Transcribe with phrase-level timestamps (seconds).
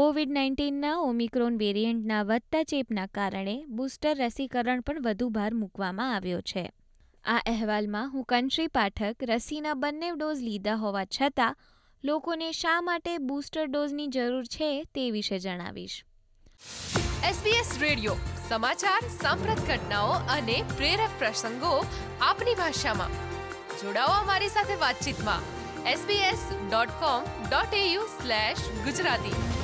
[0.00, 6.72] Covid નાઇન્ટીનના Omicron વેરિયન્ટના વધતા ચેપના કારણે બૂસ્ટર રસીકરણ પણ વધુ ભાર મૂકવામાં આવ્યો છે.
[7.24, 11.56] આ અહેવાલમાં હું કંટ્રી પાઠક રસીના બંને ડોઝ લીધા હોવા છતાં
[12.04, 16.04] લોકોને શા માટે બૂસ્ટર ડોઝની જરૂર છે તે વિશે જણાવીશ.
[17.24, 18.14] SBS રેડિયો
[18.48, 21.84] સમાચાર, સાંપ્રત ઘટનાઓ અને પ્રેરક પ્રસંગો
[22.20, 23.08] આપની ભાષામાં.
[23.78, 25.40] જોડાઓ અમારી સાથે વાતચીતમાં.
[25.92, 29.59] sbs dot com dot AU slash Gujarati.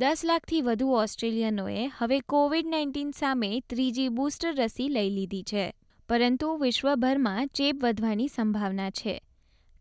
[0.00, 5.64] દસ લાખથી વધુ ઓસ્ટ્રેલિયનોએ હવે કોવિડ નાઇન્ટીન સામે ત્રીજી બૂસ્ટર રસી લઈ લીધી છે,
[6.08, 9.14] પરંતુ વિશ્વભરમાં ચેપ વધવાની સંભાવના છે,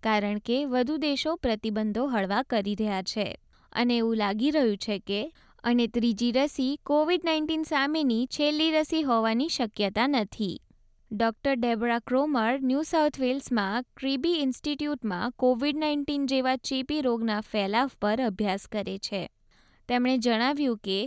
[0.04, 3.28] કારણ કે વધુ દેશો પ્રતિબંધો હળવા કરી રહ્યા છે,
[3.74, 5.22] અને એવું લાગી રહ્યું છે કે
[5.64, 10.60] અને ત્રીજી રસી કોવિડ નાઇન્ટીન સામેની છેલ્લી રસી હોવાની શક્યતા નથી.
[11.12, 18.22] Doctor Debra Cromer New South વેલ્સમાં Kirby ઇન્સ્ટિટ્યૂટમાં કોવિડ નાઇન્ટીન જેવા ચેપી રોગના ફેલાવ પર
[18.22, 19.28] અભ્યાસ કરે છે.
[19.90, 20.98] તેમણે જણાવ્યું કે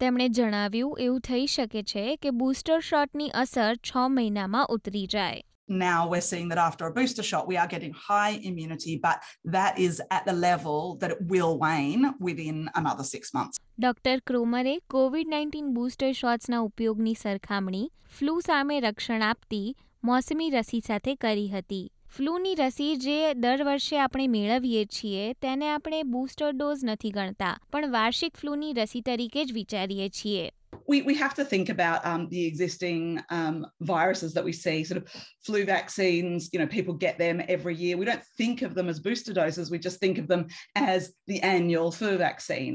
[0.00, 6.00] તેમણે જણાવ્યું એવું થઈ શકે છે કે બૂસ્ટર શોટની અસર છ મહિનામાં ઉતરી જાય Now
[6.08, 10.02] we're seeing that after a booster shot, we are getting high immunity, but that is
[10.10, 13.56] at the level that it will wane within another six months.
[13.78, 17.86] Doctor ક્રોમરે Covid nineteen booster શોટ્સના ઉપયોગની સરખામણી
[18.18, 19.66] flu સામે રક્ષણ આપતી
[20.04, 26.02] મોસમી રસી સાથે કરી હતી ફ્લૂની રસી જે દર વર્ષે આપણે મેળવીએ છીએ તેને આપણે
[26.10, 30.44] બૂસ્ટર ડોઝ નથી ગણતા પણ વાર્ષિક ફ્લૂની રસી તરીકે જ વિચારીએ છીએ
[30.88, 35.00] We, we have to think about um, the existing um, viruses that we see, sort
[35.00, 35.04] of
[35.46, 37.96] flu vaccines, you know, people get them every year.
[37.96, 41.40] We don't think of them as booster doses, we just think of them as the
[41.42, 42.74] annual flu vaccine.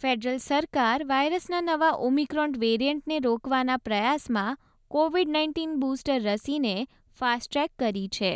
[0.00, 4.58] Federal સરકાર વાયરસના નવા Omicron વેરિયન્ટને રોકવાના પ્રયાસમાં
[4.90, 6.76] COVID nineteen booster રસીને
[7.20, 8.32] fast track કરી છે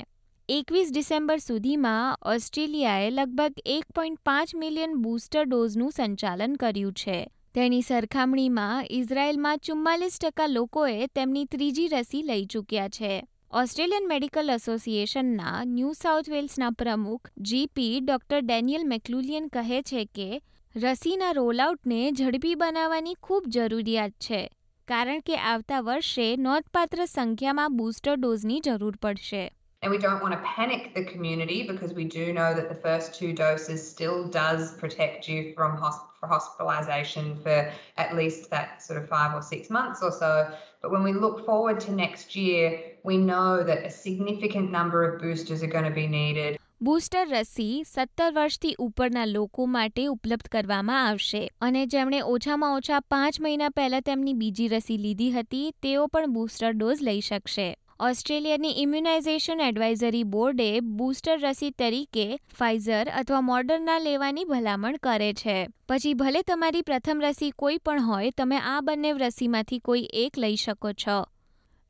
[0.52, 7.30] એકવીસ ડિસેમ્બર સુધીમાં ઓસ્ટ્રેલિયાએ લગભગ એક પોઈન્ટ પાંચ મિલિયન બૂસ્ટર ડોઝનું સંચાલન કર્યું છે.
[7.54, 13.24] તેની સરખામણીમાં ઇઝરાયેલમાં ચુમ્માલીસ ટકા લોકોએ તેમની ત્રીજી રસી લઈ ચૂક્યા છે.
[13.52, 20.42] ઓસ્ટ્રેલિયન મેડિકલ એસોસિએશનના ન્યૂ સાઉથ વેલ્સના પ્રમુખ જીપી ડોક્ટર ડેનિયલ મેકલુલિયન કહે છે કે,
[20.76, 24.50] રસીના રોલઆઉટને ઝડપી બનાવવાની ખૂબ જરૂરિયાત છે,
[24.88, 29.52] કારણ કે આવતા વર્ષે નોંધપાત્ર સંખ્યામાં બૂસ્ટર ડોઝની જરૂર પડશે.
[29.82, 33.14] And we don't want to panic the community because we do know that the first
[33.14, 39.02] two doses still does protect you from hosp- for hospitalisation for at least that sort
[39.02, 40.52] of five or six months or so.
[40.82, 45.18] But when we look forward to next year, we know that a significant number of
[45.18, 46.58] boosters are going to be needed.
[46.82, 53.40] Booster રસી સત્તર વર્ષથી ઉપરના લોકો માટે ઉપલબ્ધ કરવામાં આવશે અને જેમણે ઓછામાં ઓછા પાંચ
[53.40, 57.68] મહિના પહેલા તેમની બીજી રસી લીધી હતી તેઓ પણ બૂસ્ટર ડોઝ લઈ શકશે
[58.02, 65.68] ઓસ્ટ્રેલિયાની ઇમ્યુનાઇઝેશન એડવાઇઝરી બોર્ડે બૂસ્ટર રસી તરીકે ફાઇઝર અથવા મોડર્ના લેવાની ભલામણ કરે છે.
[65.88, 70.56] પછી ભલે તમારી પ્રથમ રસી કોઈ પણ હોય, તમે આ બંને રસીમાંથી કોઈ એક લઈ
[70.56, 71.24] શકો છો.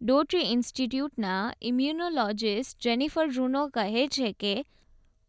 [0.03, 4.65] ડોટ્રી ઇન્સ્ટિટ્યૂટના ઇમ્યુનોલોજિસ્ટ જેનિફર રૂનો કહે છે કે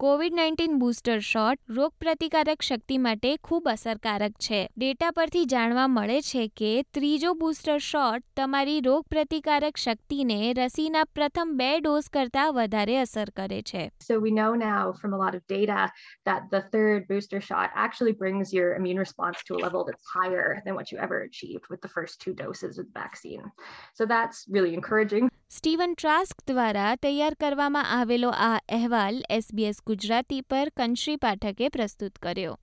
[0.00, 6.42] કોવિડ નાઇન્ટીન બૂસ્ટર શોટ રોગપ્રતિકારક શક્તિ માટે ખૂબ અસરકારક છે ડેટા પરથી જાણવા મળે છે
[6.60, 13.62] કે ત્રીજો બૂસ્ટર શોટ તમારી રોગપ્રતિકારક શક્તિને રસીના પ્રથમ બે ડોઝ કરતાં વધારે અસર કરે
[13.62, 15.88] છે So we know now from a lot of data
[16.26, 20.60] that the third booster shot actually brings your immune response to a level that's higher
[20.66, 23.50] than what you ever achieved with the first two doses of the vaccine.
[23.94, 25.32] So that's really encouraging.
[25.57, 32.59] Steven Trask દ્વારા તૈયાર કરવામાં આવેલો આ અહેવાલ SBS Gujarati પર કંશ્રી પાઠકે પ્રસ્તુત કર્યો.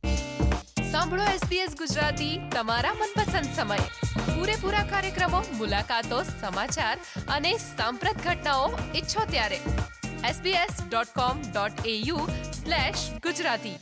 [0.92, 3.78] સાંભળો એસબીએસ ગુજરાતી, તમારા મનપસંદ સમયે.
[4.36, 6.98] પૂરેપૂરા કાર્યક્રમો, મુલાકાતો, સમાચાર
[7.28, 9.58] અને સાંપ્રત ઘટનાઓ ઈચ્છો ત્યારે.
[10.30, 12.16] sbs.com.au
[13.18, 13.78] ગુજરાતી.